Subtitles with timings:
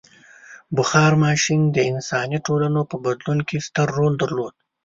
[0.75, 4.53] •بخار ماشین د انساني ټولنو په بدلون کې ستر رول درلود.